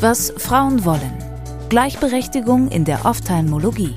[0.00, 1.14] Was Frauen wollen.
[1.70, 3.94] Gleichberechtigung in der Ophthalmologie.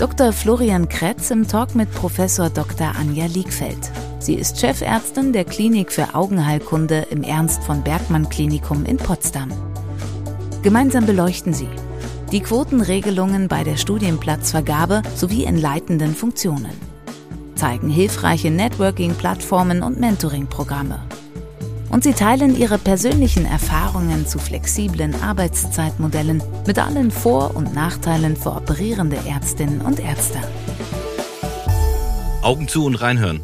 [0.00, 0.32] Dr.
[0.32, 2.96] Florian Kretz im Talk mit Professor Dr.
[2.98, 3.78] Anja Liegfeld.
[4.18, 9.50] Sie ist Chefärztin der Klinik für Augenheilkunde im Ernst von Bergmann Klinikum in Potsdam.
[10.62, 11.68] Gemeinsam beleuchten sie
[12.32, 16.72] die Quotenregelungen bei der Studienplatzvergabe sowie in leitenden Funktionen,
[17.54, 21.00] zeigen hilfreiche Networking-Plattformen und Mentoring-Programme.
[21.90, 28.52] Und sie teilen ihre persönlichen Erfahrungen zu flexiblen Arbeitszeitmodellen mit allen Vor- und Nachteilen für
[28.52, 30.38] operierende Ärztinnen und Ärzte.
[32.42, 33.42] Augen zu und reinhören.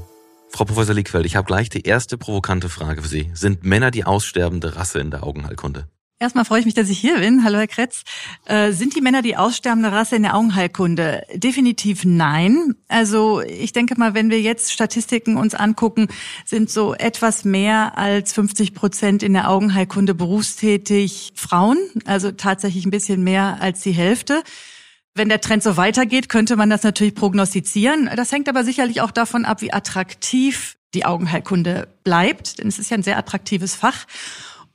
[0.48, 3.30] Frau Professor Liegfeld, ich habe gleich die erste provokante Frage für Sie.
[3.34, 5.88] Sind Männer die aussterbende Rasse in der Augenheilkunde?
[6.18, 7.44] Erstmal freue ich mich, dass ich hier bin.
[7.44, 8.02] Hallo, Herr Kretz.
[8.46, 11.26] Äh, sind die Männer die aussterbende Rasse in der Augenheilkunde?
[11.34, 12.74] Definitiv nein.
[12.88, 16.08] Also ich denke mal, wenn wir jetzt Statistiken uns angucken,
[16.46, 21.76] sind so etwas mehr als 50 Prozent in der Augenheilkunde berufstätig Frauen.
[22.06, 24.42] Also tatsächlich ein bisschen mehr als die Hälfte.
[25.14, 28.08] Wenn der Trend so weitergeht, könnte man das natürlich prognostizieren.
[28.16, 32.90] Das hängt aber sicherlich auch davon ab, wie attraktiv die Augenheilkunde bleibt, denn es ist
[32.90, 34.06] ja ein sehr attraktives Fach.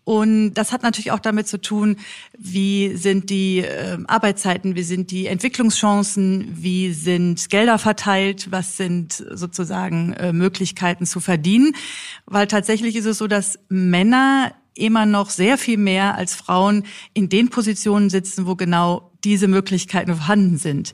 [0.03, 1.97] Und das hat natürlich auch damit zu tun,
[2.37, 9.23] wie sind die äh, Arbeitszeiten, wie sind die Entwicklungschancen, wie sind Gelder verteilt, was sind
[9.31, 11.75] sozusagen äh, Möglichkeiten zu verdienen.
[12.25, 17.29] Weil tatsächlich ist es so, dass Männer immer noch sehr viel mehr als Frauen in
[17.29, 20.93] den Positionen sitzen, wo genau diese Möglichkeiten vorhanden sind.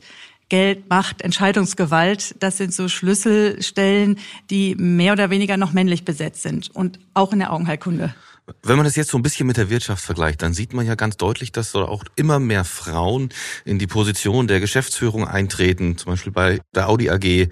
[0.50, 4.18] Geld, Macht, Entscheidungsgewalt, das sind so Schlüsselstellen,
[4.50, 8.16] die mehr oder weniger noch männlich besetzt sind und auch in der Augenheilkunde.
[8.64, 10.96] Wenn man das jetzt so ein bisschen mit der Wirtschaft vergleicht, dann sieht man ja
[10.96, 13.30] ganz deutlich, dass auch immer mehr Frauen
[13.66, 17.50] in die Position der Geschäftsführung eintreten, zum Beispiel bei der Audi AG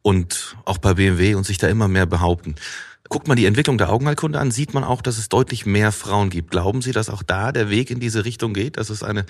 [0.00, 2.54] und auch bei BMW und sich da immer mehr behaupten.
[3.10, 6.30] Guckt man die Entwicklung der Augenheilkunde an, sieht man auch, dass es deutlich mehr Frauen
[6.30, 6.50] gibt.
[6.50, 9.26] Glauben Sie, dass auch da der Weg in diese Richtung geht, dass es eine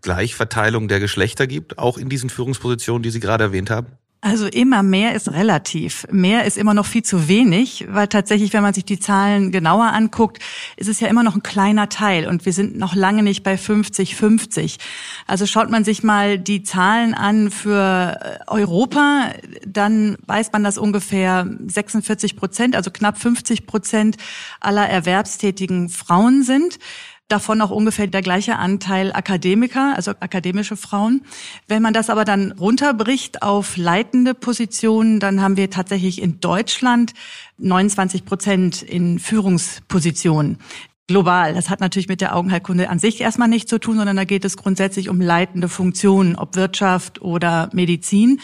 [0.00, 3.88] Gleichverteilung der Geschlechter gibt, auch in diesen Führungspositionen, die Sie gerade erwähnt haben?
[4.22, 6.06] Also immer mehr ist relativ.
[6.10, 9.92] Mehr ist immer noch viel zu wenig, weil tatsächlich, wenn man sich die Zahlen genauer
[9.92, 10.42] anguckt,
[10.76, 13.54] ist es ja immer noch ein kleiner Teil und wir sind noch lange nicht bei
[13.54, 14.78] 50-50.
[15.26, 19.32] Also schaut man sich mal die Zahlen an für Europa,
[19.66, 24.16] dann weiß man, dass ungefähr 46 Prozent, also knapp 50 Prozent
[24.60, 26.78] aller erwerbstätigen Frauen sind
[27.28, 31.22] davon auch ungefähr der gleiche Anteil Akademiker, also akademische Frauen.
[31.66, 37.14] Wenn man das aber dann runterbricht auf leitende Positionen, dann haben wir tatsächlich in Deutschland
[37.58, 40.58] 29 Prozent in Führungspositionen
[41.08, 41.54] global.
[41.54, 44.44] Das hat natürlich mit der Augenheilkunde an sich erstmal nichts zu tun, sondern da geht
[44.44, 48.40] es grundsätzlich um leitende Funktionen, ob Wirtschaft oder Medizin.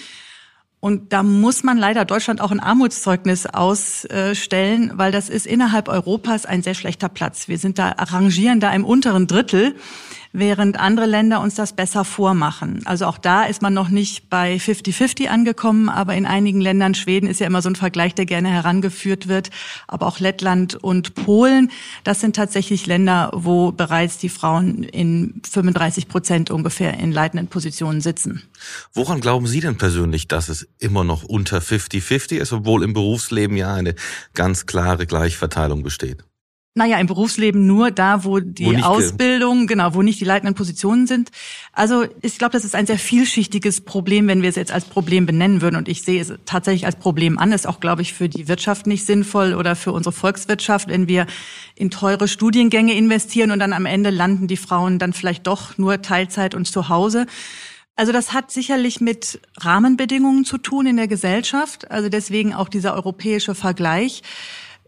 [0.84, 6.44] Und da muss man leider Deutschland auch ein Armutszeugnis ausstellen, weil das ist innerhalb Europas
[6.44, 7.46] ein sehr schlechter Platz.
[7.46, 9.76] Wir sind da, arrangieren da im unteren Drittel
[10.32, 12.82] während andere Länder uns das besser vormachen.
[12.84, 17.26] Also auch da ist man noch nicht bei 50-50 angekommen, aber in einigen Ländern, Schweden
[17.28, 19.50] ist ja immer so ein Vergleich, der gerne herangeführt wird,
[19.86, 21.70] aber auch Lettland und Polen,
[22.04, 28.00] das sind tatsächlich Länder, wo bereits die Frauen in 35 Prozent ungefähr in leitenden Positionen
[28.00, 28.42] sitzen.
[28.92, 33.56] Woran glauben Sie denn persönlich, dass es immer noch unter 50-50 ist, obwohl im Berufsleben
[33.56, 33.94] ja eine
[34.34, 36.24] ganz klare Gleichverteilung besteht?
[36.74, 41.06] Naja, im Berufsleben nur da, wo die wo Ausbildung, genau, wo nicht die leitenden Positionen
[41.06, 41.30] sind.
[41.74, 45.26] Also ich glaube, das ist ein sehr vielschichtiges Problem, wenn wir es jetzt als Problem
[45.26, 45.76] benennen würden.
[45.76, 47.52] Und ich sehe es tatsächlich als Problem an.
[47.52, 51.26] Ist auch, glaube ich, für die Wirtschaft nicht sinnvoll oder für unsere Volkswirtschaft, wenn wir
[51.74, 56.00] in teure Studiengänge investieren und dann am Ende landen die Frauen dann vielleicht doch nur
[56.00, 57.26] Teilzeit und zu Hause.
[57.96, 61.90] Also das hat sicherlich mit Rahmenbedingungen zu tun in der Gesellschaft.
[61.90, 64.22] Also deswegen auch dieser europäische Vergleich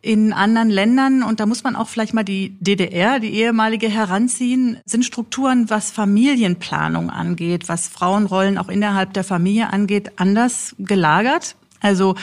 [0.05, 4.77] in anderen Ländern, und da muss man auch vielleicht mal die DDR, die ehemalige, heranziehen,
[4.85, 11.57] sind Strukturen, was Familienplanung angeht, was Frauenrollen auch innerhalb der Familie angeht, anders gelagert.
[11.81, 12.17] Also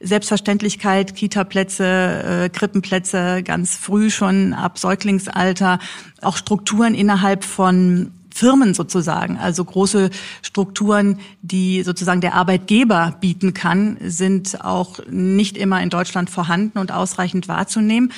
[0.00, 5.78] Selbstverständlichkeit, Kita-Plätze, äh, Krippenplätze ganz früh schon ab Säuglingsalter,
[6.20, 10.10] auch Strukturen innerhalb von Firmen sozusagen, also große
[10.42, 16.92] Strukturen, die sozusagen der Arbeitgeber bieten kann, sind auch nicht immer in Deutschland vorhanden und
[16.92, 18.12] ausreichend wahrzunehmen.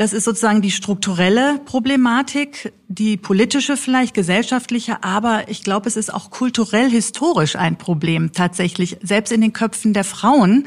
[0.00, 6.12] Das ist sozusagen die strukturelle Problematik, die politische vielleicht, gesellschaftliche, aber ich glaube, es ist
[6.12, 8.96] auch kulturell historisch ein Problem tatsächlich.
[9.02, 10.66] Selbst in den Köpfen der Frauen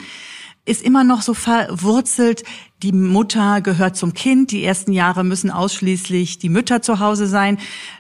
[0.65, 2.44] ist immer noch so verwurzelt,
[2.81, 7.60] die Mutter gehört zum Kind, die ersten Jahre müssen ausschließlich die Mütter zu Hause sein.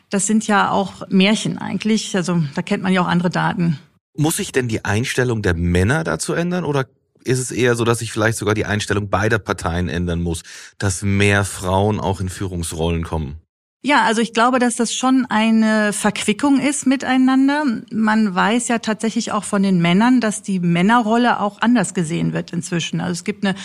[0.09, 3.79] Das sind ja auch Märchen eigentlich, also da kennt man ja auch andere Daten.
[4.15, 6.85] Muss sich denn die Einstellung der Männer dazu ändern oder
[7.25, 10.43] ist es eher so, dass sich vielleicht sogar die Einstellung beider Parteien ändern muss,
[10.77, 13.42] dass mehr Frauen auch in Führungsrollen kommen?
[13.85, 17.65] Ja, also ich glaube, dass das schon eine Verquickung ist miteinander.
[17.91, 22.53] Man weiß ja tatsächlich auch von den Männern, dass die Männerrolle auch anders gesehen wird
[22.53, 23.01] inzwischen.
[23.01, 23.55] Also es gibt eine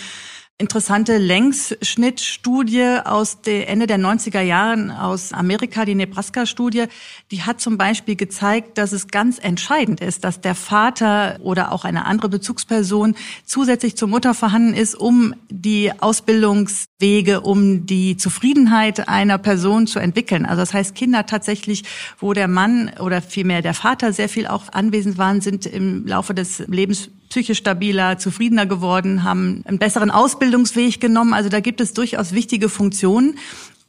[0.59, 6.87] interessante Längsschnittstudie aus der Ende der 90er Jahren aus Amerika, die Nebraska-Studie,
[7.31, 11.85] die hat zum Beispiel gezeigt, dass es ganz entscheidend ist, dass der Vater oder auch
[11.85, 13.15] eine andere Bezugsperson
[13.45, 20.45] zusätzlich zur Mutter vorhanden ist, um die Ausbildungswege, um die Zufriedenheit einer Person zu entwickeln.
[20.45, 21.85] Also das heißt, Kinder tatsächlich,
[22.19, 26.33] wo der Mann oder vielmehr der Vater sehr viel auch anwesend waren, sind im Laufe
[26.33, 31.33] des Lebens psychisch stabiler, zufriedener geworden, haben einen besseren Ausbildungsweg genommen.
[31.33, 33.37] Also da gibt es durchaus wichtige Funktionen.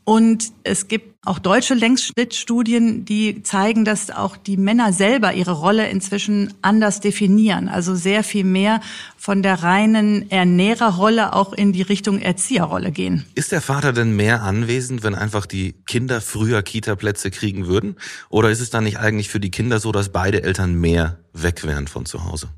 [0.04, 5.88] Und es gibt auch deutsche Längsschnittstudien, die zeigen, dass auch die Männer selber ihre Rolle
[5.88, 7.68] inzwischen anders definieren.
[7.68, 8.80] Also sehr viel mehr
[9.16, 13.26] von der reinen Ernährerrolle auch in die Richtung Erzieherrolle gehen.
[13.34, 17.96] Ist der Vater denn mehr anwesend, wenn einfach die Kinder früher Kita-Plätze kriegen würden?
[18.30, 21.62] Oder ist es dann nicht eigentlich für die Kinder so, dass beide Eltern mehr weg
[21.64, 22.48] wären von zu Hause?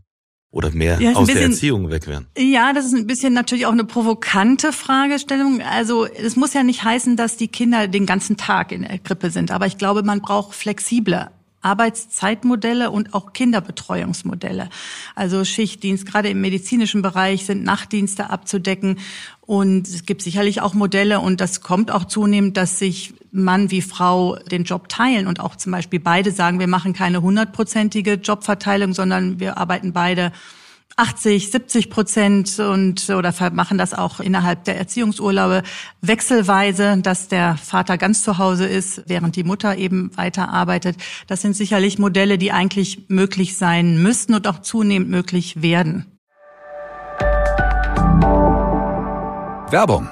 [0.53, 2.27] Oder mehr ja, aus bisschen, der Erziehung weg wären?
[2.39, 5.61] Ja, das ist ein bisschen natürlich auch eine provokante Fragestellung.
[5.63, 9.31] Also es muss ja nicht heißen, dass die Kinder den ganzen Tag in der Krippe
[9.31, 11.31] sind, aber ich glaube, man braucht flexible
[11.63, 14.69] Arbeitszeitmodelle und auch Kinderbetreuungsmodelle.
[15.15, 18.99] Also Schichtdienst, gerade im medizinischen Bereich sind Nachtdienste abzudecken.
[19.41, 23.83] Und es gibt sicherlich auch Modelle und das kommt auch zunehmend, dass sich Mann wie
[23.83, 28.93] Frau den Job teilen und auch zum Beispiel beide sagen, wir machen keine hundertprozentige Jobverteilung,
[28.93, 30.33] sondern wir arbeiten beide
[30.97, 35.63] 80, 70 Prozent und oder machen das auch innerhalb der Erziehungsurlaube
[36.01, 40.97] wechselweise, dass der Vater ganz zu Hause ist, während die Mutter eben weiter arbeitet.
[41.27, 46.07] Das sind sicherlich Modelle, die eigentlich möglich sein müssten und auch zunehmend möglich werden.
[49.71, 50.09] Werbung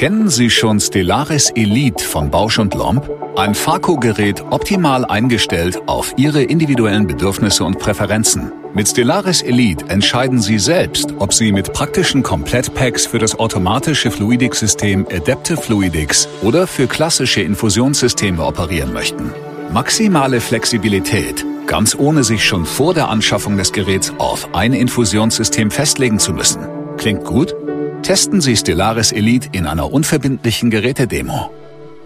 [0.00, 3.06] Kennen Sie schon Stellaris Elite von Bausch und Lomb?
[3.36, 8.50] Ein Farco-Gerät optimal eingestellt auf Ihre individuellen Bedürfnisse und Präferenzen.
[8.72, 15.06] Mit Stellaris Elite entscheiden Sie selbst, ob Sie mit praktischen Komplettpacks für das automatische Fluidics-System
[15.12, 19.30] Adaptive Fluidics oder für klassische Infusionssysteme operieren möchten.
[19.70, 26.18] Maximale Flexibilität, ganz ohne sich schon vor der Anschaffung des Geräts auf ein Infusionssystem festlegen
[26.18, 26.66] zu müssen.
[26.96, 27.54] Klingt gut?
[28.02, 31.50] Testen Sie Stellaris Elite in einer unverbindlichen Gerätedemo.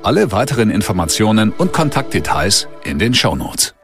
[0.02, 3.74] Alle weiteren Informationen und Kontaktdetails in den Shownotes.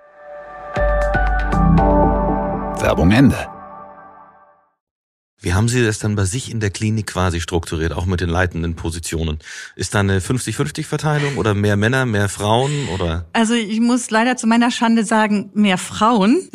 [2.81, 3.49] Werbung Ende.
[5.43, 8.29] Wie haben Sie das dann bei sich in der Klinik quasi strukturiert, auch mit den
[8.29, 9.39] leitenden Positionen?
[9.75, 13.27] Ist da eine 50-50-Verteilung oder mehr Männer, mehr Frauen oder?
[13.33, 16.51] Also ich muss leider zu meiner Schande sagen, mehr Frauen.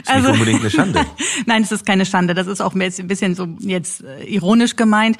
[0.00, 1.06] Ist also, nicht unbedingt eine Schande.
[1.46, 2.34] Nein, es ist keine Schande.
[2.34, 5.18] Das ist auch ein bisschen so jetzt äh, ironisch gemeint.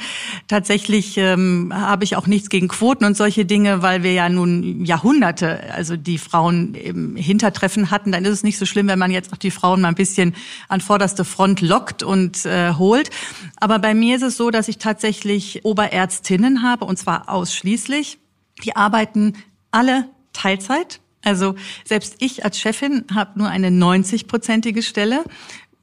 [0.49, 4.85] Tatsächlich ähm, habe ich auch nichts gegen Quoten und solche Dinge, weil wir ja nun
[4.85, 8.13] Jahrhunderte, also die Frauen im Hintertreffen hatten.
[8.13, 10.35] Dann ist es nicht so schlimm, wenn man jetzt auch die Frauen mal ein bisschen
[10.69, 13.11] an vorderste Front lockt und äh, holt.
[13.57, 18.19] Aber bei mir ist es so, dass ich tatsächlich Oberärztinnen habe und zwar ausschließlich.
[18.65, 19.35] Die arbeiten
[19.71, 21.01] alle Teilzeit.
[21.25, 25.25] Also selbst ich als Chefin habe nur eine 90-prozentige Stelle.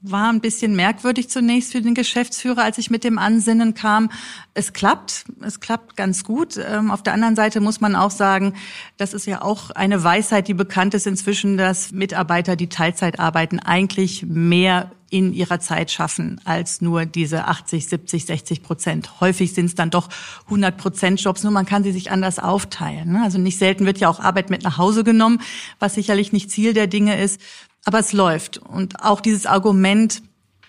[0.01, 4.09] War ein bisschen merkwürdig zunächst für den Geschäftsführer, als ich mit dem Ansinnen kam.
[4.53, 6.57] Es klappt, es klappt ganz gut.
[6.57, 8.53] Ähm, auf der anderen Seite muss man auch sagen,
[8.95, 13.59] das ist ja auch eine Weisheit, die bekannt ist inzwischen, dass Mitarbeiter, die Teilzeit arbeiten,
[13.59, 19.19] eigentlich mehr in ihrer Zeit schaffen als nur diese 80, 70, 60 Prozent.
[19.19, 20.09] Häufig sind es dann doch
[20.45, 23.13] 100 Prozent Jobs, nur man kann sie sich anders aufteilen.
[23.13, 23.23] Ne?
[23.23, 25.41] Also nicht selten wird ja auch Arbeit mit nach Hause genommen,
[25.79, 27.41] was sicherlich nicht Ziel der Dinge ist,
[27.85, 28.57] aber es läuft.
[28.57, 30.21] Und auch dieses Argument,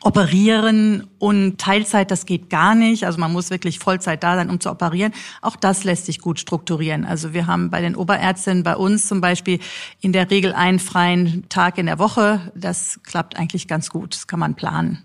[0.03, 3.05] operieren und Teilzeit, das geht gar nicht.
[3.05, 5.13] Also man muss wirklich Vollzeit da sein, um zu operieren.
[5.43, 7.05] Auch das lässt sich gut strukturieren.
[7.05, 9.61] Also wir haben bei den Oberärztinnen bei uns zum Beispiel
[10.01, 12.51] in der Regel einen freien Tag in der Woche.
[12.55, 14.15] Das klappt eigentlich ganz gut.
[14.15, 15.05] Das kann man planen.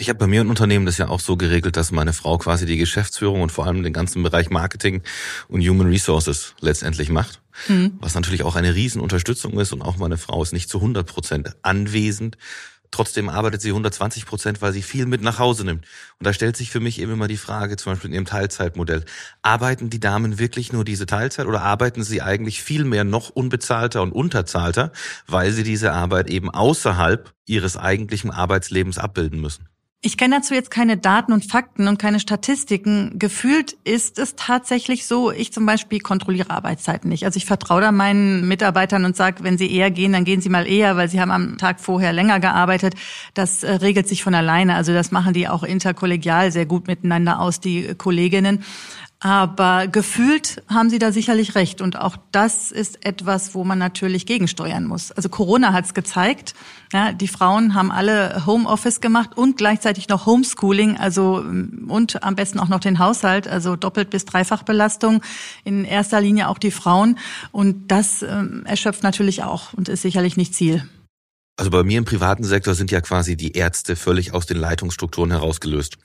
[0.00, 2.64] Ich habe bei mir ein Unternehmen das ja auch so geregelt, dass meine Frau quasi
[2.64, 5.02] die Geschäftsführung und vor allem den ganzen Bereich Marketing
[5.48, 7.42] und Human Resources letztendlich macht.
[7.68, 7.98] Mhm.
[8.00, 11.54] Was natürlich auch eine Riesenunterstützung ist und auch meine Frau ist nicht zu 100 Prozent
[11.60, 12.38] anwesend
[12.90, 15.84] trotzdem arbeitet sie 120 Prozent, weil sie viel mit nach Hause nimmt.
[16.18, 19.04] Und da stellt sich für mich eben immer die Frage, zum Beispiel in ihrem Teilzeitmodell,
[19.42, 24.02] arbeiten die Damen wirklich nur diese Teilzeit oder arbeiten sie eigentlich viel mehr noch unbezahlter
[24.02, 24.92] und unterzahlter,
[25.26, 29.69] weil sie diese Arbeit eben außerhalb ihres eigentlichen Arbeitslebens abbilden müssen?
[30.02, 33.18] Ich kenne dazu jetzt keine Daten und Fakten und keine Statistiken.
[33.18, 37.26] Gefühlt ist es tatsächlich so, ich zum Beispiel kontrolliere Arbeitszeiten nicht.
[37.26, 40.48] Also ich vertraue da meinen Mitarbeitern und sage, wenn sie eher gehen, dann gehen sie
[40.48, 42.94] mal eher, weil sie haben am Tag vorher länger gearbeitet.
[43.34, 44.74] Das äh, regelt sich von alleine.
[44.74, 48.64] Also das machen die auch interkollegial sehr gut miteinander aus, die Kolleginnen.
[49.22, 51.82] Aber gefühlt haben Sie da sicherlich recht.
[51.82, 55.12] Und auch das ist etwas, wo man natürlich gegensteuern muss.
[55.12, 56.54] Also Corona hat es gezeigt.
[56.94, 62.58] Ja, die Frauen haben alle Homeoffice gemacht und gleichzeitig noch Homeschooling, also und am besten
[62.58, 65.20] auch noch den Haushalt, also doppelt bis dreifach Belastung.
[65.64, 67.18] In erster Linie auch die Frauen.
[67.52, 70.88] Und das ähm, erschöpft natürlich auch und ist sicherlich nicht Ziel.
[71.58, 75.30] Also bei mir im privaten Sektor sind ja quasi die Ärzte völlig aus den Leitungsstrukturen
[75.30, 75.98] herausgelöst.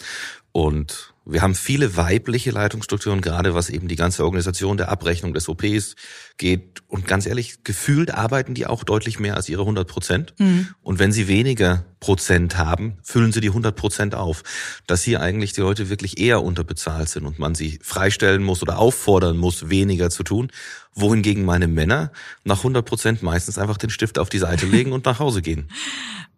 [0.51, 5.49] Und wir haben viele weibliche Leitungsstrukturen, gerade was eben die ganze Organisation der Abrechnung des
[5.49, 5.95] OPs
[6.37, 6.83] geht.
[6.87, 10.35] Und ganz ehrlich, gefühlt arbeiten die auch deutlich mehr als ihre 100 Prozent.
[10.37, 10.67] Mhm.
[10.83, 14.43] Und wenn sie weniger Prozent haben, füllen sie die 100 Prozent auf.
[14.85, 18.77] Dass hier eigentlich die Leute wirklich eher unterbezahlt sind und man sie freistellen muss oder
[18.77, 20.51] auffordern muss, weniger zu tun.
[20.93, 22.11] Wohingegen meine Männer
[22.43, 25.69] nach 100 Prozent meistens einfach den Stift auf die Seite legen und nach Hause gehen.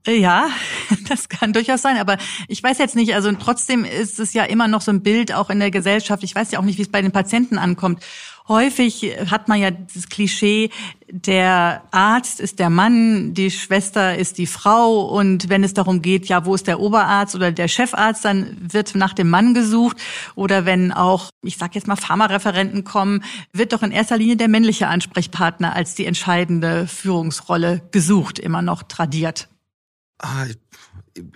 [0.06, 0.50] Ja,
[1.10, 4.68] das kann durchaus sein, aber ich weiß jetzt nicht, also trotzdem ist es ja immer
[4.68, 6.24] noch so ein Bild auch in der Gesellschaft.
[6.24, 8.04] Ich weiß ja auch nicht, wie es bei den Patienten ankommt.
[8.48, 10.70] Häufig hat man ja das Klischee,
[11.10, 16.27] der Arzt ist der Mann, die Schwester ist die Frau und wenn es darum geht,
[16.27, 19.98] ja, wo ist der Oberarzt oder der Chefarzt, dann wird nach dem Mann gesucht
[20.36, 24.48] oder wenn auch, ich sag jetzt mal, Pharmareferenten kommen, wird doch in erster Linie der
[24.48, 29.50] männliche Ansprechpartner als die entscheidende Führungsrolle gesucht, immer noch tradiert.
[30.19, 30.45] Ah,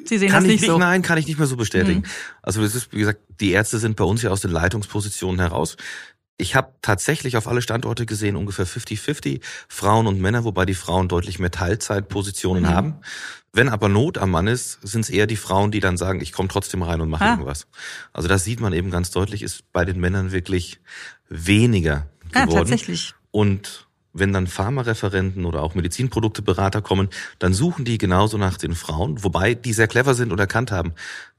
[0.05, 0.77] Sie sehen das nicht, nicht so.
[0.77, 2.01] Nein, kann ich nicht mehr so bestätigen.
[2.01, 2.05] Mhm.
[2.41, 5.77] Also das ist, wie gesagt, die Ärzte sind bei uns ja aus den Leitungspositionen heraus.
[6.37, 11.07] Ich habe tatsächlich auf alle Standorte gesehen ungefähr 50-50 Frauen und Männer, wobei die Frauen
[11.07, 12.69] deutlich mehr Teilzeitpositionen mhm.
[12.69, 12.95] haben.
[13.53, 16.31] Wenn aber Not am Mann ist, sind es eher die Frauen, die dann sagen, ich
[16.31, 17.31] komme trotzdem rein und mache ah.
[17.31, 17.67] irgendwas.
[18.13, 20.79] Also das sieht man eben ganz deutlich, ist bei den Männern wirklich
[21.27, 22.49] weniger geworden.
[22.49, 23.13] Ja, tatsächlich.
[23.31, 29.23] Und wenn dann Pharmareferenten oder auch Medizinprodukteberater kommen, dann suchen die genauso nach den Frauen,
[29.23, 30.93] wobei die sehr clever sind und erkannt haben,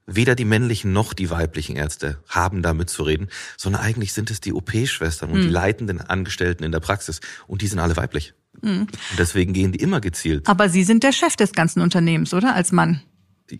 [0.07, 4.53] weder die männlichen noch die weiblichen Ärzte haben da mitzureden, sondern eigentlich sind es die
[4.53, 5.43] OP-Schwestern und mhm.
[5.43, 8.35] die leitenden Angestellten in der Praxis und die sind alle weiblich.
[8.61, 8.81] Mhm.
[8.83, 10.49] Und deswegen gehen die immer gezielt.
[10.49, 12.55] Aber Sie sind der Chef des ganzen Unternehmens, oder?
[12.55, 13.03] Als Mann.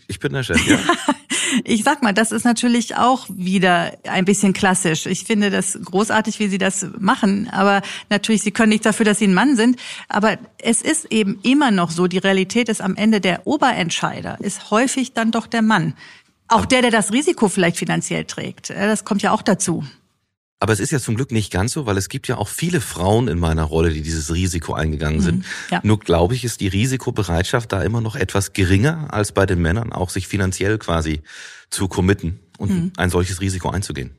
[0.07, 0.79] Ich bin der Chef, ja.
[1.65, 5.07] ich sag mal, das ist natürlich auch wieder ein bisschen klassisch.
[5.07, 7.49] Ich finde das großartig, wie Sie das machen.
[7.51, 9.79] Aber natürlich, Sie können nicht dafür, dass Sie ein Mann sind.
[10.09, 14.71] Aber es ist eben immer noch so, die Realität ist am Ende der Oberentscheider, ist
[14.71, 15.95] häufig dann doch der Mann.
[16.49, 18.71] Auch der, der das Risiko vielleicht finanziell trägt.
[18.71, 19.85] Das kommt ja auch dazu.
[20.63, 22.81] Aber es ist ja zum Glück nicht ganz so, weil es gibt ja auch viele
[22.81, 25.39] Frauen in meiner Rolle, die dieses Risiko eingegangen sind.
[25.39, 25.81] Mhm, ja.
[25.83, 29.93] Nur glaube ich, ist die Risikobereitschaft da immer noch etwas geringer als bei den Männern,
[29.93, 31.23] auch sich finanziell quasi
[31.71, 32.93] zu committen und mhm.
[32.97, 34.13] ein solches Risiko einzugehen.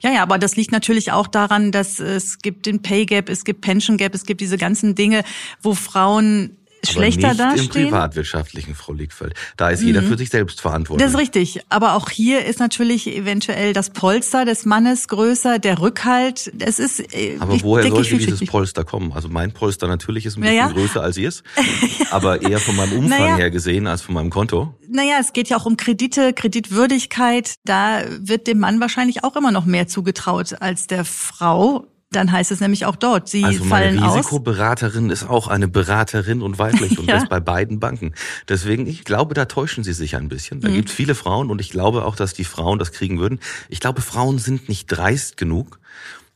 [0.00, 3.44] Ja, ja, aber das liegt natürlich auch daran, dass es gibt den Pay Gap, es
[3.44, 5.22] gibt Pension Gap, es gibt diese ganzen Dinge,
[5.62, 6.56] wo Frauen
[6.90, 7.84] schlechter aber nicht dastehen.
[7.84, 9.34] im privatwirtschaftlichen, Frau Liegfeld.
[9.56, 9.86] Da ist mhm.
[9.88, 11.04] jeder für sich selbst verantwortlich.
[11.04, 11.60] Das ist richtig.
[11.68, 16.52] Aber auch hier ist natürlich eventuell das Polster des Mannes größer, der Rückhalt.
[16.58, 17.00] Es ist.
[17.14, 19.12] Äh, aber woher sollte dieses Polster kommen?
[19.12, 20.68] Also mein Polster natürlich ist ein bisschen ja.
[20.68, 21.42] größer als ihrs,
[22.10, 23.36] aber eher von meinem Umfang naja.
[23.36, 24.74] her gesehen als von meinem Konto.
[24.88, 27.54] Naja, es geht ja auch um Kredite, Kreditwürdigkeit.
[27.64, 31.86] Da wird dem Mann wahrscheinlich auch immer noch mehr zugetraut als der Frau.
[32.14, 35.22] Dann heißt es nämlich auch dort, sie also fallen meine Risikoberaterin aus.
[35.22, 37.18] ist auch eine Beraterin und weiblich und ja.
[37.18, 38.14] das bei beiden Banken.
[38.48, 40.60] Deswegen, ich glaube, da täuschen sie sich ein bisschen.
[40.60, 40.74] Da mhm.
[40.74, 43.40] gibt es viele Frauen und ich glaube auch, dass die Frauen das kriegen würden.
[43.68, 45.78] Ich glaube, Frauen sind nicht dreist genug,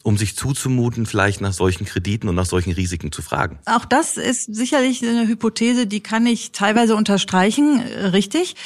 [0.03, 3.59] um sich zuzumuten, vielleicht nach solchen Krediten und nach solchen Risiken zu fragen.
[3.67, 8.57] Auch das ist sicherlich eine Hypothese, die kann ich teilweise unterstreichen, richtig.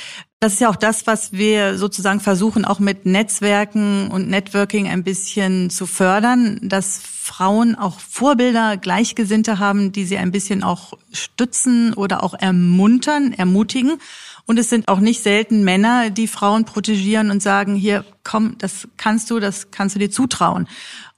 [0.43, 5.05] Das ist ja auch das, was wir sozusagen versuchen, auch mit Netzwerken und Networking ein
[5.05, 11.95] bisschen zu fördern, dass Frauen auch Vorbilder, Gleichgesinnte haben, die sie ein bisschen auch stützen
[11.95, 14.01] oder auch ermuntern, ermutigen.
[14.45, 18.89] Und es sind auch nicht selten Männer, die Frauen protegieren und sagen, hier, komm, das
[18.97, 20.67] kannst du, das kannst du dir zutrauen.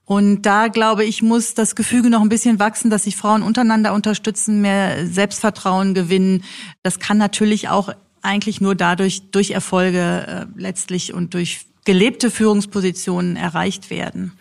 [0.04, 3.95] Und da glaube ich, muss das Gefüge noch ein bisschen wachsen, dass sich Frauen untereinander
[3.95, 6.45] unterstützen, mehr Selbstvertrauen gewinnen.
[6.83, 7.88] Das kann natürlich auch
[8.25, 14.33] eigentlich nur dadurch, durch Erfolge äh, letztlich und durch gelebte Führungspositionen erreicht werden.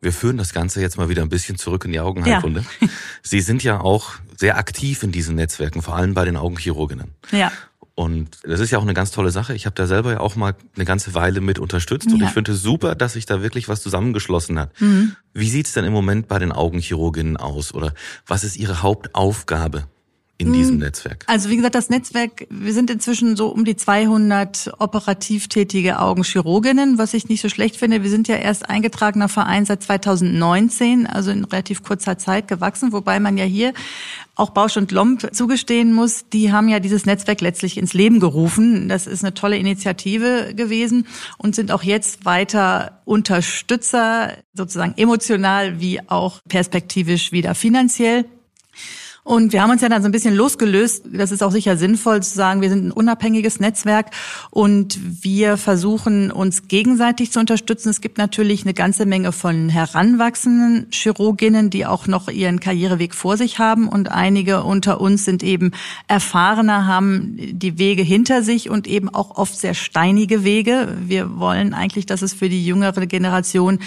[0.00, 2.64] Wir führen das Ganze jetzt mal wieder ein bisschen zurück in die Augenheilkunde.
[2.80, 2.88] Ja.
[3.22, 7.12] Sie sind ja auch sehr aktiv in diesen Netzwerken, vor allem bei den Augenchirurginnen.
[7.32, 7.50] Ja.
[7.94, 9.54] Und das ist ja auch eine ganz tolle Sache.
[9.54, 12.26] Ich habe da selber ja auch mal eine ganze Weile mit unterstützt und Ja.
[12.26, 14.78] ich finde es super, dass sich da wirklich was zusammengeschlossen hat.
[14.80, 15.14] Mhm.
[15.32, 17.94] Wie sieht's denn im Moment bei den Augenchirurginnen aus oder
[18.26, 19.84] was ist ihre Hauptaufgabe
[20.36, 21.24] in diesem Netzwerk?
[21.28, 26.98] Also wie gesagt, das Netzwerk, wir sind inzwischen so um die 200 operativ tätige Augenchirurginnen,
[26.98, 28.02] was ich nicht so schlecht finde.
[28.02, 33.20] Wir sind ja erst eingetragener Verein seit 2019, also in relativ kurzer Zeit gewachsen, wobei
[33.20, 33.72] man ja hier
[34.34, 38.88] auch Bausch und Lomb zugestehen muss, die haben ja dieses Netzwerk letztlich ins Leben gerufen.
[38.88, 41.06] Das ist eine tolle Initiative gewesen
[41.38, 48.24] und sind auch jetzt weiter Unterstützer, sozusagen emotional wie auch perspektivisch wieder finanziell.
[49.26, 51.06] Und wir haben uns ja dann so ein bisschen losgelöst.
[51.10, 54.10] Das ist auch sicher sinnvoll zu sagen, wir sind ein unabhängiges Netzwerk
[54.50, 57.88] und wir versuchen uns gegenseitig zu unterstützen.
[57.88, 63.38] Es gibt natürlich eine ganze Menge von heranwachsenden Chirurginnen, die auch noch ihren Karriereweg vor
[63.38, 65.72] sich haben und einige unter uns sind eben
[66.06, 70.98] erfahrener, haben die Wege hinter sich und eben auch oft sehr steinige Wege.
[71.00, 73.78] Wir wollen eigentlich, dass es für die jüngere Generation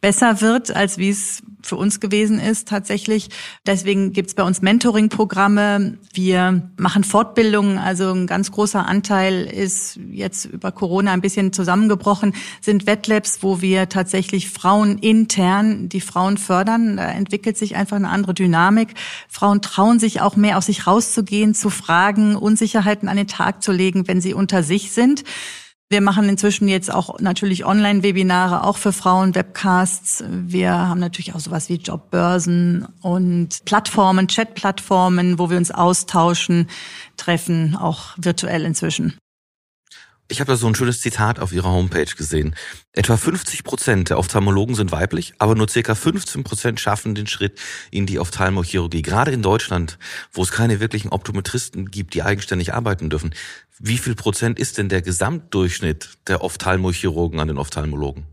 [0.00, 3.28] besser wird, als wie es für uns gewesen ist tatsächlich.
[3.66, 5.98] Deswegen gibt's bei uns Mentoring-Programme.
[6.12, 7.78] Wir machen Fortbildungen.
[7.78, 13.60] Also ein ganz großer Anteil ist jetzt über Corona ein bisschen zusammengebrochen, sind Wettlabs, wo
[13.60, 16.96] wir tatsächlich Frauen intern die Frauen fördern.
[16.96, 18.94] Da entwickelt sich einfach eine andere Dynamik.
[19.28, 23.72] Frauen trauen sich auch mehr aus sich rauszugehen, zu fragen, Unsicherheiten an den Tag zu
[23.72, 25.24] legen, wenn sie unter sich sind.
[25.92, 30.22] Wir machen inzwischen jetzt auch natürlich Online-Webinare, auch für Frauen, Webcasts.
[30.28, 36.68] Wir haben natürlich auch sowas wie Jobbörsen und Plattformen, Chat-Plattformen, wo wir uns austauschen,
[37.16, 39.19] treffen, auch virtuell inzwischen.
[40.30, 42.54] Ich habe da so ein schönes Zitat auf ihrer Homepage gesehen.
[42.92, 47.58] Etwa 50 Prozent der Ophthalmologen sind weiblich, aber nur circa 15 Prozent schaffen den Schritt
[47.90, 49.02] in die Ophthalmochirurgie.
[49.02, 49.98] Gerade in Deutschland,
[50.32, 53.34] wo es keine wirklichen Optometristen gibt, die eigenständig arbeiten dürfen.
[53.80, 58.24] Wie viel Prozent ist denn der Gesamtdurchschnitt der Ophthalmochirurgen an den Ophthalmologen?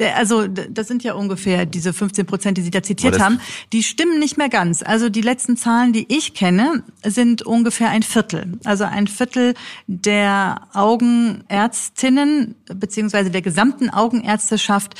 [0.00, 3.40] Der, also das sind ja ungefähr diese 15 Prozent, die Sie da zitiert haben.
[3.72, 4.82] Die stimmen nicht mehr ganz.
[4.82, 8.58] Also die letzten Zahlen, die ich kenne, sind ungefähr ein Viertel.
[8.64, 9.54] Also ein Viertel
[9.86, 14.94] der Augenärztinnen beziehungsweise der gesamten Augenärzteschaft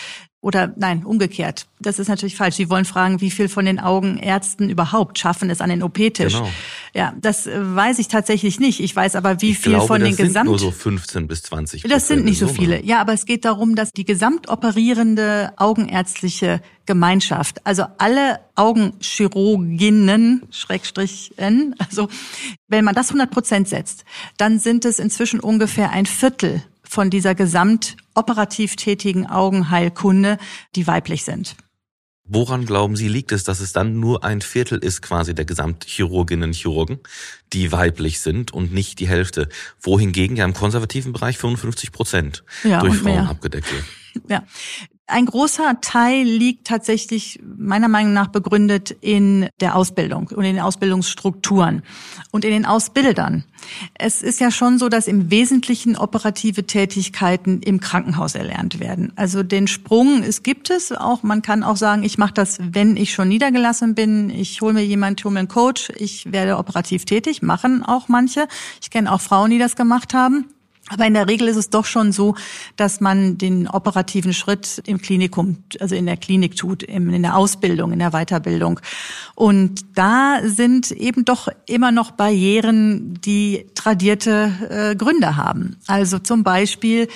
[0.45, 1.67] oder nein, umgekehrt.
[1.81, 2.57] Das ist natürlich falsch.
[2.57, 6.35] Sie wollen fragen, wie viel von den Augenärzten überhaupt schaffen es an den OP-Tisch.
[6.35, 6.51] Genau.
[6.97, 8.79] Ja, das äh, weiß ich tatsächlich nicht.
[8.79, 11.27] Ich weiß aber, wie ich viel glaube, von das den sind Gesamt nur so 15
[11.27, 12.85] bis 20 das sind Prozent nicht so viele.
[12.85, 21.75] Ja, aber es geht darum, dass die gesamtoperierende augenärztliche Gemeinschaft, also alle Augenchirurginnen, Schrägstrich N,
[21.79, 22.09] also
[22.69, 24.05] wenn man das 100 Prozent setzt,
[24.37, 30.39] dann sind es inzwischen ungefähr ein Viertel von dieser gesamt operativ tätigen Augenheilkunde,
[30.77, 31.57] die weiblich sind.
[32.27, 36.51] Woran glauben Sie, liegt es, dass es dann nur ein Viertel ist quasi der Gesamtchirurginnen
[36.51, 37.01] und Chirurgen,
[37.53, 39.49] die weiblich sind und nicht die Hälfte,
[39.81, 43.29] wohingegen ja im konservativen Bereich 55 Prozent Ja, durch Frauen mehr.
[43.29, 43.85] abgedeckt wird?
[44.29, 44.43] Ja.
[45.07, 50.61] Ein großer Teil liegt tatsächlich meiner Meinung nach begründet in der Ausbildung und in den
[50.61, 51.83] Ausbildungsstrukturen
[52.31, 53.45] und in den Ausbildern.
[53.99, 59.13] Es ist ja schon so, dass im Wesentlichen operative Tätigkeiten im Krankenhaus erlernt werden.
[59.15, 62.97] Also den Sprung, es gibt es auch, man kann auch sagen, ich mache das, wenn
[62.97, 67.05] ich schon niedergelassen bin, ich hole mir jemanden, hole mir einen Coach, ich werde operativ
[67.05, 68.49] tätig, machen auch manche.
[68.81, 70.47] Ich kenne auch Frauen, die das gemacht haben.
[70.91, 72.35] Aber in der Regel ist es doch schon so,
[72.77, 77.93] dass man den operativen Schritt im Klinikum, also in der Klinik tut, in der Ausbildung,
[77.93, 78.81] in der Weiterbildung.
[79.35, 85.77] Und da sind eben doch immer noch Barrieren, die tradierte äh, Gründe haben.
[85.87, 87.09] Also zum Beispiel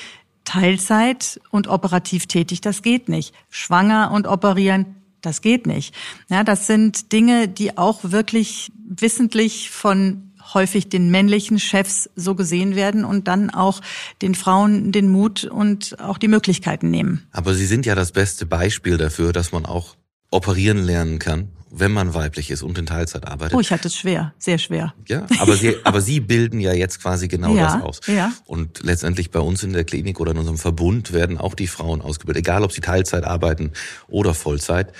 [0.44, 3.34] Teilzeit und operativ tätig, das geht nicht.
[3.50, 5.94] Schwanger und operieren, das geht nicht.
[6.30, 12.74] Ja, das sind Dinge, die auch wirklich wissentlich von häufig den männlichen Chefs so gesehen
[12.76, 13.80] werden und dann auch
[14.22, 17.26] den Frauen den Mut und auch die Möglichkeiten nehmen.
[17.32, 19.96] Aber Sie sind ja das beste Beispiel dafür, dass man auch
[20.30, 23.54] operieren lernen kann, wenn man weiblich ist und in Teilzeit arbeitet.
[23.54, 24.94] Oh, ich hatte es schwer, sehr schwer.
[25.06, 28.00] Ja, aber Sie, aber Sie bilden ja jetzt quasi genau Ja, das aus.
[28.06, 28.32] ja.
[28.46, 32.00] Und letztendlich bei uns in der Klinik oder in unserem Verbund werden auch die Frauen
[32.00, 33.72] ausgebildet, egal ob sie Teilzeit arbeiten
[34.06, 34.92] oder Vollzeit,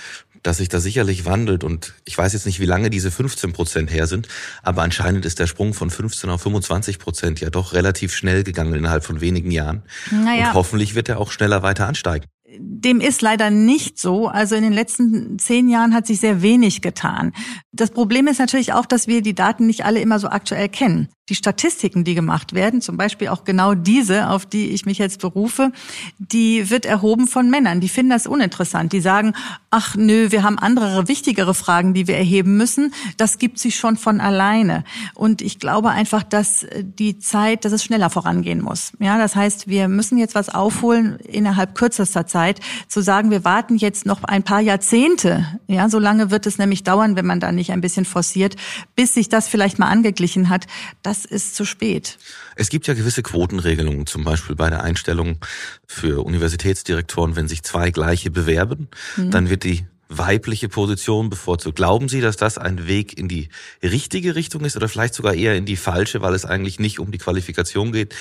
[0.43, 1.63] dass sich das sicherlich wandelt.
[1.63, 4.27] Und ich weiß jetzt nicht, wie lange diese 15 Prozent her sind,
[4.63, 8.73] aber anscheinend ist der Sprung von 15 auf 25 Prozent ja doch relativ schnell gegangen
[8.73, 9.83] innerhalb von wenigen Jahren.
[10.11, 10.49] Naja.
[10.49, 12.25] Und hoffentlich wird er auch schneller weiter ansteigen.
[12.57, 14.27] Dem ist leider nicht so.
[14.27, 17.31] Also in den letzten zehn Jahren hat sich sehr wenig getan.
[17.71, 21.09] Das Problem ist natürlich auch, dass wir die Daten nicht alle immer so aktuell kennen.
[21.29, 25.21] Die Statistiken, die gemacht werden, zum Beispiel auch genau diese, auf die ich mich jetzt
[25.21, 25.71] berufe,
[26.17, 27.79] die wird erhoben von Männern.
[27.79, 28.91] Die finden das uninteressant.
[28.93, 29.33] Die sagen,
[29.69, 32.93] ach nö, wir haben andere, wichtigere Fragen, die wir erheben müssen.
[33.17, 34.83] Das gibt sich schon von alleine.
[35.13, 38.91] Und ich glaube einfach, dass die Zeit, dass es schneller vorangehen muss.
[38.99, 43.75] Ja, das heißt, wir müssen jetzt was aufholen innerhalb kürzester Zeit, zu sagen, wir warten
[43.75, 45.59] jetzt noch ein paar Jahrzehnte.
[45.67, 48.55] Ja, so lange wird es nämlich dauern, wenn man da nicht ein bisschen forciert,
[48.95, 50.65] bis sich das vielleicht mal angeglichen hat.
[51.03, 52.17] Das ist zu spät.
[52.55, 55.37] Es gibt ja gewisse Quotenregelungen, zum Beispiel bei der Einstellung
[55.87, 59.31] für Universitätsdirektoren, wenn sich zwei gleiche bewerben, mhm.
[59.31, 61.75] dann wird die weibliche Position bevorzugt.
[61.75, 63.49] Glauben Sie, dass das ein Weg in die
[63.83, 67.11] richtige Richtung ist oder vielleicht sogar eher in die falsche, weil es eigentlich nicht um
[67.11, 68.15] die Qualifikation geht,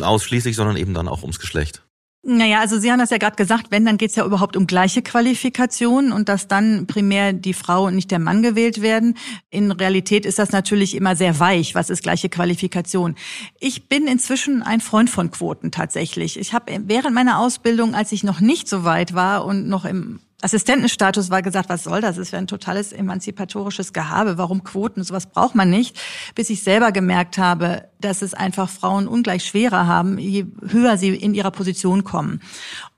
[0.00, 1.82] ausschließlich, sondern eben dann auch ums Geschlecht?
[2.30, 4.66] Naja, also Sie haben das ja gerade gesagt, wenn, dann geht es ja überhaupt um
[4.66, 9.16] gleiche Qualifikationen und dass dann primär die Frau und nicht der Mann gewählt werden.
[9.48, 11.74] In Realität ist das natürlich immer sehr weich.
[11.74, 13.14] Was ist gleiche Qualifikation?
[13.60, 16.38] Ich bin inzwischen ein Freund von Quoten tatsächlich.
[16.38, 20.20] Ich habe während meiner Ausbildung, als ich noch nicht so weit war und noch im
[20.40, 22.16] Assistentenstatus war gesagt, was soll das?
[22.16, 24.38] Es wäre ein totales emanzipatorisches Gehabe.
[24.38, 25.02] Warum Quoten?
[25.02, 25.98] Sowas braucht man nicht.
[26.36, 31.08] Bis ich selber gemerkt habe, dass es einfach Frauen ungleich schwerer haben, je höher sie
[31.08, 32.40] in ihrer Position kommen.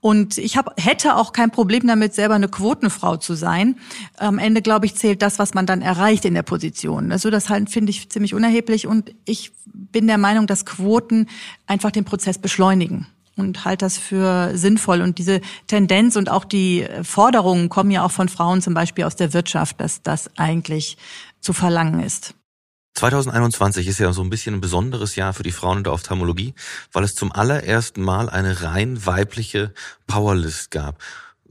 [0.01, 3.79] Und ich hab, hätte auch kein Problem damit, selber eine Quotenfrau zu sein.
[4.17, 7.11] Am Ende, glaube ich, zählt das, was man dann erreicht in der Position.
[7.11, 8.85] Also das halt finde ich ziemlich unerheblich.
[8.85, 11.27] Und ich bin der Meinung, dass Quoten
[11.65, 15.01] einfach den Prozess beschleunigen und halte das für sinnvoll.
[15.01, 19.15] Und diese Tendenz und auch die Forderungen kommen ja auch von Frauen zum Beispiel aus
[19.15, 20.97] der Wirtschaft, dass das eigentlich
[21.39, 22.35] zu verlangen ist.
[22.95, 26.53] 2021 ist ja so ein bisschen ein besonderes Jahr für die Frauen in der Ophthalmologie,
[26.91, 29.73] weil es zum allerersten Mal eine rein weibliche
[30.07, 31.01] Powerlist gab.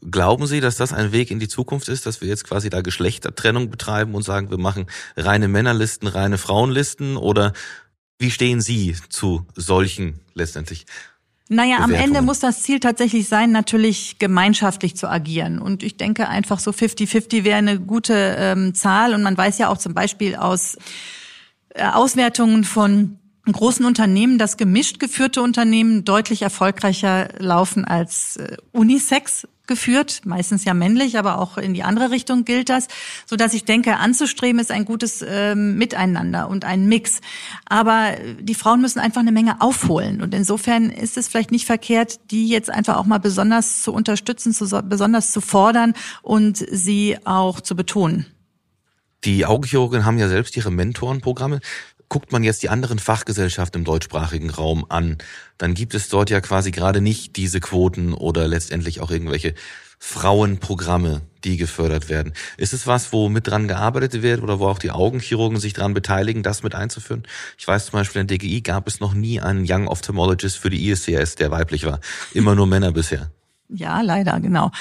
[0.03, 2.81] Glauben Sie, dass das ein Weg in die Zukunft ist, dass wir jetzt quasi da
[2.81, 7.16] Geschlechtertrennung betreiben und sagen, wir machen reine Männerlisten, reine Frauenlisten?
[7.16, 7.53] Oder
[8.19, 10.87] wie stehen Sie zu solchen letztendlich
[11.53, 15.59] naja, am Ende muss das Ziel tatsächlich sein, natürlich gemeinschaftlich zu agieren.
[15.59, 19.15] Und ich denke einfach so 50-50 wäre eine gute ähm, Zahl.
[19.15, 20.79] Und man weiß ja auch zum Beispiel aus
[21.71, 23.19] äh, Auswertungen von
[23.51, 30.74] großen Unternehmen, dass gemischt geführte Unternehmen deutlich erfolgreicher laufen als äh, Unisex geführt, meistens ja
[30.74, 32.88] männlich, aber auch in die andere Richtung gilt das,
[33.24, 37.20] so dass ich denke, anzustreben ist ein gutes ähm, Miteinander und ein Mix.
[37.66, 42.18] Aber die Frauen müssen einfach eine Menge aufholen und insofern ist es vielleicht nicht verkehrt,
[42.33, 47.61] die jetzt einfach auch mal besonders zu unterstützen, zu, besonders zu fordern und sie auch
[47.61, 48.26] zu betonen.
[49.24, 51.61] Die Augenchirurgen haben ja selbst ihre Mentorenprogramme
[52.11, 55.16] guckt man jetzt die anderen Fachgesellschaften im deutschsprachigen Raum an,
[55.57, 59.55] dann gibt es dort ja quasi gerade nicht diese Quoten oder letztendlich auch irgendwelche
[60.03, 62.33] Frauenprogramme, die gefördert werden.
[62.57, 65.94] Ist es was, wo mit dran gearbeitet wird oder wo auch die Augenchirurgen sich dran
[65.94, 67.23] beteiligen, das mit einzuführen?
[67.59, 70.70] Ich weiß zum Beispiel, in der DGI gab es noch nie einen Young Ophthalmologist für
[70.70, 72.01] die ISCS, der weiblich war.
[72.35, 73.31] Immer nur Männer bisher.
[73.72, 74.72] Ja, leider, genau.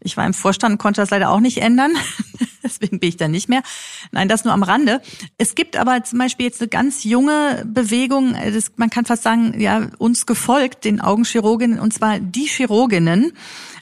[0.00, 1.92] Ich war im Vorstand, konnte das leider auch nicht ändern.
[2.62, 3.62] Deswegen bin ich da nicht mehr.
[4.10, 5.00] Nein, das nur am Rande.
[5.36, 9.60] Es gibt aber zum Beispiel jetzt eine ganz junge Bewegung, das, man kann fast sagen,
[9.60, 13.32] ja, uns gefolgt, den Augenchirurginnen, und zwar die Chirurginnen.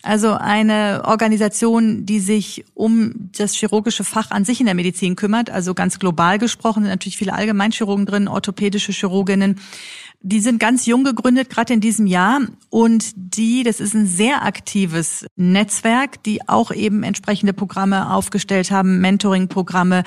[0.02, 5.50] Also eine Organisation, die sich um das chirurgische Fach an sich in der Medizin kümmert,
[5.50, 9.61] also ganz global gesprochen, sind natürlich viele Allgemeinchirurgen drin, orthopädische Chirurginnen.
[10.29, 12.41] Die sind ganz jung gegründet, gerade in diesem Jahr.
[12.69, 19.01] Und die, das ist ein sehr aktives Netzwerk, die auch eben entsprechende Programme aufgestellt haben,
[19.01, 20.03] Mentoring-Programme,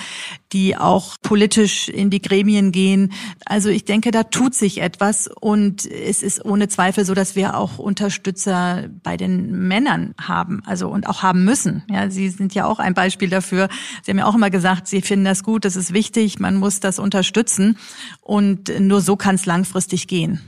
[0.52, 3.14] die auch politisch in die Gremien gehen.
[3.46, 5.28] Also ich denke, da tut sich etwas.
[5.28, 10.90] Und es ist ohne Zweifel so, dass wir auch Unterstützer bei den Männern haben, also
[10.90, 11.84] und auch haben müssen.
[11.90, 13.70] Ja, Sie sind ja auch ein Beispiel dafür.
[14.04, 16.80] Sie haben ja auch immer gesagt, Sie finden das gut, das ist wichtig, man muss
[16.80, 17.78] das unterstützen.
[18.22, 20.42] Und nur so kann es langfristig gehen.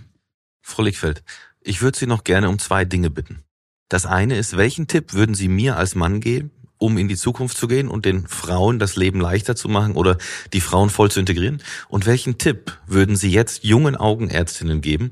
[0.61, 1.23] Frau Lickfeld,
[1.61, 3.43] ich würde Sie noch gerne um zwei Dinge bitten.
[3.89, 7.57] Das eine ist, welchen Tipp würden Sie mir als Mann geben, um in die Zukunft
[7.57, 10.17] zu gehen und den Frauen das Leben leichter zu machen oder
[10.51, 11.61] die Frauen voll zu integrieren?
[11.89, 15.11] Und welchen Tipp würden Sie jetzt jungen Augenärztinnen geben,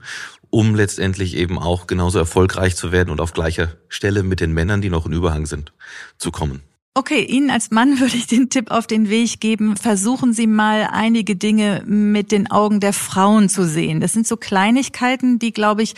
[0.49, 4.81] um letztendlich eben auch genauso erfolgreich zu werden und auf gleicher Stelle mit den Männern,
[4.81, 5.71] die noch in Überhang sind,
[6.17, 6.63] zu kommen?
[6.95, 10.89] Okay, Ihnen als Mann würde ich den Tipp auf den Weg geben, versuchen Sie mal
[10.91, 13.99] einige Dinge mit den Augen der Frauen zu sehen.
[14.01, 15.93] Das sind so Kleinigkeiten, die, glaube ich,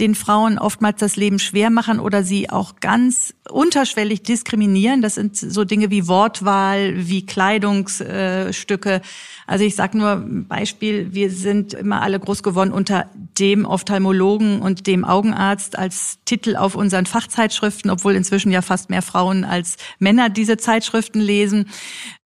[0.00, 5.02] den Frauen oftmals das Leben schwer machen oder sie auch ganz unterschwellig diskriminieren.
[5.02, 9.02] Das sind so Dinge wie Wortwahl, wie Kleidungsstücke.
[9.46, 14.88] Also ich sage nur Beispiel, wir sind immer alle groß geworden unter dem Ophthalmologen und
[14.88, 20.28] dem Augenarzt als Titel auf unseren Fachzeitschriften, obwohl inzwischen ja fast mehr Frauen als Männer
[20.28, 21.66] diese Zeitschriften lesen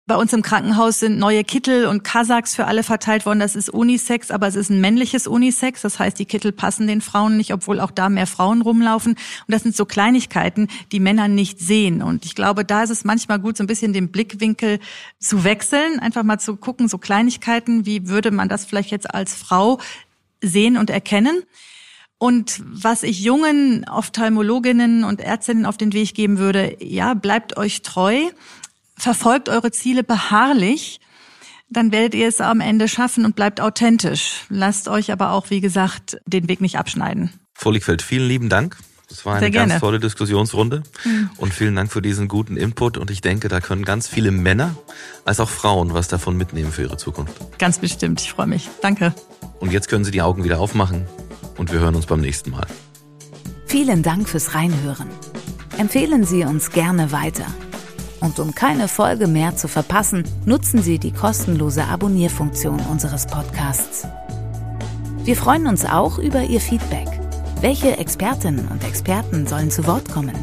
[0.09, 3.39] Bei uns im Krankenhaus sind neue Kittel und Kasachs für alle verteilt worden.
[3.39, 5.83] Das ist Unisex, aber es ist ein männliches Unisex.
[5.83, 9.11] Das heißt, die Kittel passen den Frauen nicht, obwohl auch da mehr Frauen rumlaufen.
[9.11, 9.19] Und
[9.53, 12.01] das sind so Kleinigkeiten, die Männer nicht sehen.
[12.01, 14.79] Und ich glaube, da ist es manchmal gut, so ein bisschen den Blickwinkel
[15.19, 19.35] zu wechseln, einfach mal zu gucken, so Kleinigkeiten, wie würde man das vielleicht jetzt als
[19.35, 19.79] Frau
[20.41, 21.43] sehen und erkennen.
[22.17, 27.83] Und was ich jungen Ophthalmologinnen und Ärztinnen auf den Weg geben würde, ja, bleibt euch
[27.83, 28.23] treu
[28.99, 30.99] verfolgt eure Ziele beharrlich,
[31.69, 34.45] dann werdet ihr es am Ende schaffen und bleibt authentisch.
[34.49, 37.31] Lasst euch aber auch, wie gesagt, den Weg nicht abschneiden.
[37.53, 38.77] Frau Liegfeld, vielen lieben Dank.
[39.07, 41.31] Das war eine ganz tolle Diskussionsrunde mhm.
[41.37, 44.75] und vielen Dank für diesen guten Input und ich denke, da können ganz viele Männer
[45.25, 47.33] als auch Frauen was davon mitnehmen für ihre Zukunft.
[47.57, 48.69] Ganz bestimmt, ich freue mich.
[48.83, 49.15] Danke.
[49.59, 51.07] Und jetzt können Sie die Augen wieder aufmachen
[51.57, 52.67] und wir hören uns beim nächsten Mal.
[53.65, 55.09] Vielen Dank fürs Reinhören.
[55.79, 57.47] Empfehlen Sie uns gerne weiter.
[58.21, 64.07] Und um keine Folge mehr zu verpassen, nutzen Sie die kostenlose Abonnierfunktion unseres Podcasts.
[65.23, 67.07] Wir freuen uns auch über Ihr Feedback.
[67.61, 70.35] Welche Expertinnen und Experten sollen zu Wort kommen?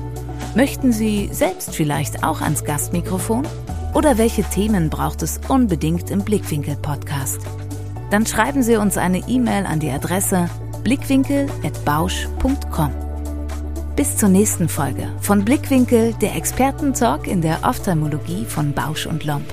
[0.54, 3.46] Möchten Sie selbst vielleicht auch ans Gastmikrofon?
[3.94, 7.40] Oder welche Themen braucht es unbedingt im Blickwinkel-Podcast?
[8.10, 10.48] Dann schreiben Sie uns eine E-Mail an die Adresse
[10.84, 13.05] blickwinkel.bausch.com.
[13.96, 19.46] Bis zur nächsten Folge von Blickwinkel, der Expertentalk in der Ophthalmologie von Bausch und Lomb.